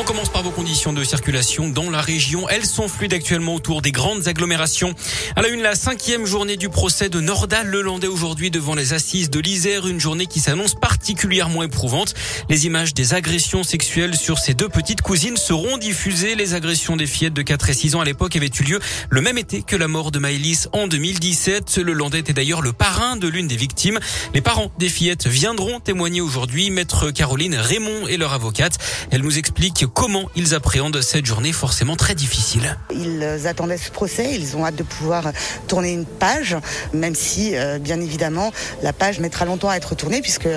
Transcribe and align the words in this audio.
On 0.00 0.02
commence 0.02 0.30
par 0.30 0.42
vos 0.42 0.50
conditions 0.50 0.94
de 0.94 1.04
circulation 1.04 1.68
dans 1.68 1.90
la 1.90 2.00
région. 2.00 2.48
Elles 2.48 2.64
sont 2.64 2.88
fluides 2.88 3.12
actuellement 3.12 3.54
autour 3.54 3.82
des 3.82 3.92
grandes 3.92 4.28
agglomérations. 4.28 4.94
À 5.36 5.42
la 5.42 5.48
une, 5.48 5.60
la 5.60 5.74
cinquième 5.74 6.24
journée 6.24 6.56
du 6.56 6.70
procès 6.70 7.10
de 7.10 7.20
Nordal 7.20 7.66
Lelandais 7.66 8.06
aujourd'hui 8.06 8.50
devant 8.50 8.74
les 8.74 8.94
assises 8.94 9.28
de 9.28 9.38
l'Isère. 9.40 9.86
Une 9.86 10.00
journée 10.00 10.24
qui 10.24 10.40
s'annonce 10.40 10.74
particulièrement 10.74 11.62
éprouvante. 11.62 12.14
Les 12.48 12.64
images 12.64 12.94
des 12.94 13.12
agressions 13.12 13.62
sexuelles 13.62 14.16
sur 14.16 14.38
ces 14.38 14.54
deux 14.54 14.70
petites 14.70 15.02
cousines 15.02 15.36
seront 15.36 15.76
diffusées. 15.76 16.34
Les 16.34 16.54
agressions 16.54 16.96
des 16.96 17.06
fillettes 17.06 17.34
de 17.34 17.42
4 17.42 17.68
et 17.68 17.74
6 17.74 17.96
ans 17.96 18.00
à 18.00 18.06
l'époque 18.06 18.34
avaient 18.36 18.50
eu 18.58 18.62
lieu 18.62 18.80
le 19.10 19.20
même 19.20 19.36
été 19.36 19.60
que 19.62 19.76
la 19.76 19.86
mort 19.86 20.12
de 20.12 20.18
Maëlys 20.18 20.70
en 20.72 20.86
2017. 20.86 21.76
Le 21.76 21.92
Landais 21.92 22.20
était 22.20 22.32
d'ailleurs 22.32 22.62
le 22.62 22.72
parrain 22.72 23.16
de 23.16 23.28
l'une 23.28 23.48
des 23.48 23.56
victimes. 23.56 23.98
Les 24.32 24.40
parents 24.40 24.72
des 24.78 24.88
fillettes 24.88 25.26
viendront 25.26 25.78
témoigner 25.78 26.22
aujourd'hui. 26.22 26.70
Maître 26.70 27.10
Caroline 27.10 27.56
Raymond 27.56 28.08
et 28.08 28.16
leur 28.16 28.32
avocate. 28.32 28.78
Elle 29.10 29.20
nous 29.20 29.36
explique 29.36 29.89
comment 29.94 30.30
ils 30.36 30.54
appréhendent 30.54 31.00
cette 31.00 31.26
journée 31.26 31.52
forcément 31.52 31.96
très 31.96 32.14
difficile. 32.14 32.76
Ils 32.90 33.46
attendaient 33.46 33.76
ce 33.76 33.90
procès, 33.90 34.34
ils 34.34 34.56
ont 34.56 34.64
hâte 34.64 34.76
de 34.76 34.82
pouvoir 34.82 35.32
tourner 35.68 35.92
une 35.92 36.06
page, 36.06 36.56
même 36.92 37.14
si, 37.14 37.56
euh, 37.56 37.78
bien 37.78 38.00
évidemment, 38.00 38.52
la 38.82 38.92
page 38.92 39.20
mettra 39.20 39.44
longtemps 39.44 39.68
à 39.68 39.76
être 39.76 39.94
tournée 39.94 40.20
puisque 40.20 40.48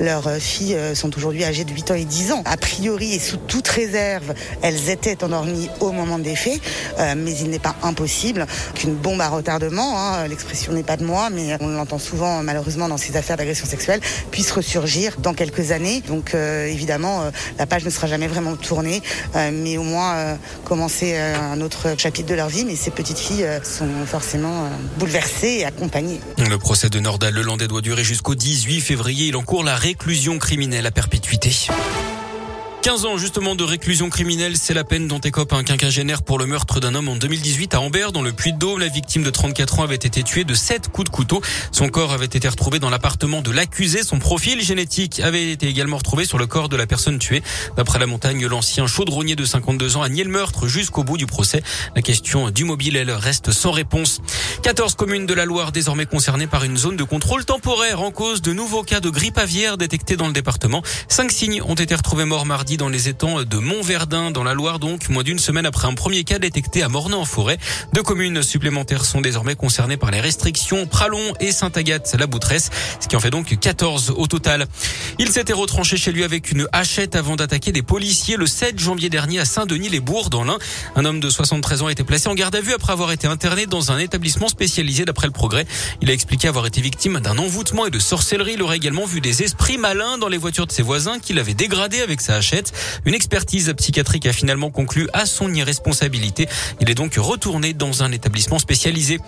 leurs 0.00 0.30
filles 0.34 0.74
euh, 0.74 0.94
sont 0.94 1.16
aujourd'hui 1.16 1.44
âgées 1.44 1.64
de 1.64 1.72
8 1.72 1.90
ans 1.90 1.94
et 1.94 2.04
10 2.04 2.32
ans. 2.32 2.42
A 2.44 2.56
priori 2.56 3.14
et 3.14 3.18
sous 3.18 3.36
toute 3.36 3.68
réserve, 3.68 4.34
elles 4.62 4.90
étaient 4.90 5.22
endormies 5.24 5.70
au 5.80 5.92
moment 5.92 6.18
des 6.18 6.36
faits, 6.36 6.60
euh, 6.98 7.14
mais 7.16 7.36
il 7.36 7.50
n'est 7.50 7.58
pas 7.58 7.76
impossible 7.82 8.46
qu'une 8.74 8.94
bombe 8.94 9.20
à 9.20 9.28
retardement, 9.28 9.98
hein, 9.98 10.28
l'expression 10.28 10.72
n'est 10.72 10.82
pas 10.82 10.96
de 10.96 11.04
moi, 11.04 11.30
mais 11.30 11.56
on 11.60 11.68
l'entend 11.68 11.98
souvent 11.98 12.42
malheureusement 12.42 12.88
dans 12.88 12.96
ces 12.96 13.16
affaires 13.16 13.36
d'agression 13.36 13.66
sexuelle, 13.66 14.00
puisse 14.30 14.50
ressurgir 14.50 15.16
dans 15.18 15.34
quelques 15.34 15.70
années. 15.70 16.02
Donc 16.06 16.34
évidemment, 16.34 17.30
la 17.58 17.66
page 17.66 17.84
ne 17.84 17.90
sera 17.90 18.06
jamais 18.06 18.26
vraiment 18.26 18.56
tournée 18.56 18.71
euh, 18.80 19.50
mais 19.52 19.76
au 19.76 19.82
moins 19.82 20.14
euh, 20.14 20.36
commencer 20.64 21.14
euh, 21.14 21.34
un 21.36 21.60
autre 21.60 21.94
chapitre 21.98 22.28
de 22.28 22.34
leur 22.34 22.48
vie. 22.48 22.64
Mais 22.64 22.76
ces 22.76 22.90
petites 22.90 23.18
filles 23.18 23.46
sont 23.62 23.88
forcément 24.06 24.68
bouleversées 24.98 25.58
et 25.60 25.64
accompagnées. 25.64 26.20
Le 26.38 26.58
procès 26.58 26.88
de 26.88 26.98
Nordal 27.00 27.34
Lelandais 27.34 27.68
doit 27.68 27.80
durer 27.80 28.04
jusqu'au 28.04 28.34
18 28.34 28.80
février. 28.80 29.26
Il 29.26 29.36
encourt 29.36 29.64
la 29.64 29.76
réclusion 29.76 30.38
criminelle 30.38 30.86
à 30.86 30.90
perpétuité. 30.90 31.68
15 32.82 33.04
ans 33.04 33.16
justement 33.16 33.54
de 33.54 33.62
réclusion 33.62 34.10
criminelle, 34.10 34.56
c'est 34.56 34.74
la 34.74 34.82
peine 34.82 35.06
dont 35.06 35.20
écope 35.20 35.52
un 35.52 35.62
quinquagénaire 35.62 36.24
pour 36.24 36.36
le 36.36 36.46
meurtre 36.46 36.80
d'un 36.80 36.96
homme 36.96 37.08
en 37.08 37.14
2018 37.14 37.74
à 37.74 37.80
Ambert 37.80 38.10
dans 38.10 38.22
le 38.22 38.32
Puy-de-Dôme. 38.32 38.80
La 38.80 38.88
victime 38.88 39.22
de 39.22 39.30
34 39.30 39.78
ans 39.78 39.82
avait 39.84 39.94
été 39.94 40.24
tuée 40.24 40.42
de 40.42 40.52
7 40.52 40.88
coups 40.88 41.08
de 41.08 41.14
couteau. 41.14 41.40
Son 41.70 41.88
corps 41.88 42.12
avait 42.12 42.26
été 42.26 42.48
retrouvé 42.48 42.80
dans 42.80 42.90
l'appartement 42.90 43.40
de 43.40 43.52
l'accusé. 43.52 44.02
Son 44.02 44.18
profil 44.18 44.60
génétique 44.60 45.20
avait 45.20 45.52
été 45.52 45.68
également 45.68 45.98
retrouvé 45.98 46.24
sur 46.24 46.38
le 46.38 46.48
corps 46.48 46.68
de 46.68 46.74
la 46.76 46.88
personne 46.88 47.20
tuée. 47.20 47.44
D'après 47.76 48.00
la 48.00 48.06
montagne, 48.08 48.44
l'ancien 48.46 48.88
chaudronnier 48.88 49.36
de 49.36 49.44
52 49.44 49.96
ans 49.96 50.02
a 50.02 50.08
nié 50.08 50.24
le 50.24 50.30
meurtre 50.30 50.66
jusqu'au 50.66 51.04
bout 51.04 51.16
du 51.16 51.26
procès. 51.26 51.62
La 51.94 52.02
question 52.02 52.50
du 52.50 52.64
mobile, 52.64 52.96
elle 52.96 53.12
reste 53.12 53.52
sans 53.52 53.70
réponse. 53.70 54.20
14 54.64 54.96
communes 54.96 55.26
de 55.26 55.34
la 55.34 55.44
Loire 55.44 55.70
désormais 55.70 56.06
concernées 56.06 56.48
par 56.48 56.64
une 56.64 56.76
zone 56.76 56.96
de 56.96 57.04
contrôle 57.04 57.44
temporaire 57.44 58.02
en 58.02 58.10
cause 58.10 58.42
de 58.42 58.52
nouveaux 58.52 58.82
cas 58.82 58.98
de 58.98 59.08
grippe 59.08 59.38
aviaire 59.38 59.78
détectés 59.78 60.16
dans 60.16 60.26
le 60.26 60.32
département. 60.32 60.82
Cinq 61.06 61.30
signes 61.30 61.62
ont 61.62 61.74
été 61.74 61.94
retrouvés 61.94 62.24
morts 62.24 62.44
mardi 62.44 62.71
dans 62.76 62.88
les 62.88 63.08
étangs 63.08 63.42
de 63.42 63.56
Montverdun, 63.58 64.30
dans 64.30 64.44
la 64.44 64.54
Loire, 64.54 64.78
donc 64.78 65.08
moins 65.08 65.22
d'une 65.22 65.38
semaine 65.38 65.66
après 65.66 65.88
un 65.88 65.94
premier 65.94 66.24
cas 66.24 66.38
détecté 66.38 66.82
à 66.82 66.88
Mornay 66.88 67.14
en 67.14 67.24
forêt. 67.24 67.58
Deux 67.92 68.02
communes 68.02 68.42
supplémentaires 68.42 69.04
sont 69.04 69.20
désormais 69.20 69.54
concernées 69.54 69.96
par 69.96 70.10
les 70.10 70.20
restrictions, 70.20 70.86
Pralon 70.86 71.34
et 71.40 71.52
Saint-Agathe-la-Boutresse, 71.52 72.70
ce 73.00 73.08
qui 73.08 73.16
en 73.16 73.20
fait 73.20 73.30
donc 73.30 73.58
14 73.58 74.14
au 74.16 74.26
total. 74.26 74.66
Il 75.18 75.28
s'était 75.30 75.52
retranché 75.52 75.96
chez 75.96 76.12
lui 76.12 76.24
avec 76.24 76.50
une 76.50 76.68
hachette 76.72 77.16
avant 77.16 77.36
d'attaquer 77.36 77.72
des 77.72 77.82
policiers 77.82 78.36
le 78.36 78.46
7 78.46 78.78
janvier 78.78 79.10
dernier 79.10 79.40
à 79.40 79.44
Saint-Denis-les-Bourgs 79.44 80.30
dans 80.30 80.44
l'Ain. 80.44 80.58
Un 80.96 81.04
homme 81.04 81.20
de 81.20 81.30
73 81.30 81.82
ans 81.82 81.86
a 81.86 81.92
été 81.92 82.04
placé 82.04 82.28
en 82.28 82.34
garde 82.34 82.54
à 82.54 82.60
vue 82.60 82.72
après 82.72 82.92
avoir 82.92 83.12
été 83.12 83.26
interné 83.26 83.66
dans 83.66 83.92
un 83.92 83.98
établissement 83.98 84.48
spécialisé 84.48 85.04
d'après 85.04 85.26
le 85.26 85.32
progrès. 85.32 85.66
Il 86.00 86.10
a 86.10 86.12
expliqué 86.12 86.48
avoir 86.48 86.66
été 86.66 86.80
victime 86.80 87.20
d'un 87.20 87.38
envoûtement 87.38 87.86
et 87.86 87.90
de 87.90 87.98
sorcellerie. 87.98 88.52
Il 88.54 88.62
aurait 88.62 88.76
également 88.76 89.04
vu 89.04 89.20
des 89.20 89.42
esprits 89.42 89.78
malins 89.78 90.18
dans 90.18 90.28
les 90.28 90.38
voitures 90.38 90.66
de 90.66 90.72
ses 90.72 90.82
voisins 90.82 91.18
qu'il 91.18 91.38
avait 91.38 91.54
dégradé 91.54 92.00
avec 92.00 92.20
sa 92.20 92.36
hachette. 92.36 92.61
Une 93.04 93.14
expertise 93.14 93.72
psychiatrique 93.76 94.26
a 94.26 94.32
finalement 94.32 94.70
conclu 94.70 95.08
à 95.12 95.26
son 95.26 95.52
irresponsabilité. 95.52 96.48
Il 96.80 96.90
est 96.90 96.94
donc 96.94 97.14
retourné 97.16 97.72
dans 97.72 98.02
un 98.02 98.12
établissement 98.12 98.58
spécialisé. 98.58 99.18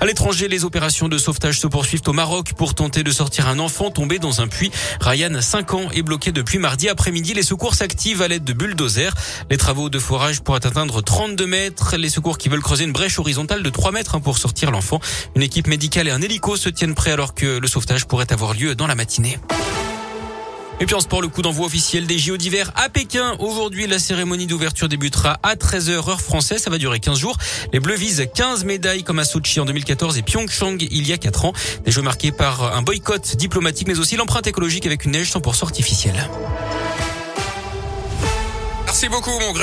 À 0.00 0.06
l'étranger, 0.06 0.48
les 0.48 0.64
opérations 0.64 1.08
de 1.08 1.18
sauvetage 1.18 1.60
se 1.60 1.66
poursuivent 1.66 2.02
au 2.06 2.12
Maroc 2.12 2.52
pour 2.56 2.74
tenter 2.74 3.02
de 3.02 3.10
sortir 3.10 3.48
un 3.48 3.58
enfant 3.58 3.90
tombé 3.90 4.18
dans 4.18 4.40
un 4.40 4.48
puits. 4.48 4.70
Ryan, 5.00 5.40
5 5.40 5.74
ans, 5.74 5.90
est 5.92 6.02
bloqué 6.02 6.32
depuis 6.32 6.58
mardi 6.58 6.88
après-midi. 6.88 7.34
Les 7.34 7.42
secours 7.42 7.74
s'activent 7.74 8.22
à 8.22 8.28
l'aide 8.28 8.44
de 8.44 8.52
bulldozers. 8.52 9.14
Les 9.50 9.56
travaux 9.56 9.90
de 9.90 9.98
forage 9.98 10.40
pourraient 10.40 10.66
atteindre 10.66 11.02
32 11.02 11.46
mètres. 11.46 11.96
Les 11.96 12.08
secours 12.08 12.38
qui 12.38 12.48
veulent 12.48 12.62
creuser 12.62 12.84
une 12.84 12.92
brèche 12.92 13.18
horizontale 13.18 13.62
de 13.62 13.70
3 13.70 13.92
mètres 13.92 14.14
hein, 14.14 14.20
pour 14.20 14.38
sortir 14.38 14.70
l'enfant. 14.70 15.00
Une 15.34 15.42
équipe 15.42 15.66
médicale 15.66 16.08
et 16.08 16.10
un 16.10 16.22
hélico 16.22 16.56
se 16.56 16.68
tiennent 16.68 16.94
prêts 16.94 17.12
alors 17.12 17.34
que 17.34 17.58
le 17.58 17.68
sauvetage 17.68 18.06
pourrait 18.06 18.32
avoir 18.32 18.54
lieu 18.54 18.74
dans 18.74 18.86
la 18.86 18.94
matinée. 18.94 19.38
Et 20.82 20.86
puis 20.86 20.94
en 20.94 21.00
sport, 21.00 21.20
le 21.20 21.28
coup 21.28 21.42
d'envoi 21.42 21.66
officiel 21.66 22.06
des 22.06 22.18
JO 22.18 22.38
d'hiver 22.38 22.72
à 22.74 22.88
Pékin. 22.88 23.36
Aujourd'hui, 23.38 23.86
la 23.86 23.98
cérémonie 23.98 24.46
d'ouverture 24.46 24.88
débutera 24.88 25.38
à 25.42 25.54
13h 25.54 26.08
heure 26.08 26.22
française. 26.22 26.62
Ça 26.62 26.70
va 26.70 26.78
durer 26.78 27.00
15 27.00 27.18
jours. 27.18 27.36
Les 27.74 27.80
Bleus 27.80 27.96
visent 27.96 28.26
15 28.34 28.64
médailles 28.64 29.04
comme 29.04 29.18
à 29.18 29.24
Sochi 29.24 29.60
en 29.60 29.66
2014 29.66 30.16
et 30.16 30.22
Pyeongchang 30.22 30.78
il 30.80 31.06
y 31.06 31.12
a 31.12 31.18
4 31.18 31.44
ans. 31.44 31.52
Des 31.84 31.92
jeux 31.92 32.00
marqués 32.00 32.32
par 32.32 32.74
un 32.74 32.80
boycott 32.80 33.36
diplomatique 33.36 33.88
mais 33.88 33.98
aussi 33.98 34.16
l'empreinte 34.16 34.46
écologique 34.46 34.86
avec 34.86 35.04
une 35.04 35.10
neige 35.10 35.30
100% 35.30 35.64
artificielle. 35.64 36.26
Merci 38.86 39.08
beaucoup 39.10 39.38
mon 39.38 39.52
Greg. 39.52 39.58